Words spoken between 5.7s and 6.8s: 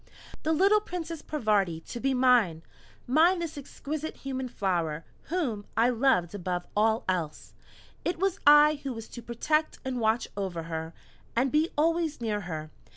I loved above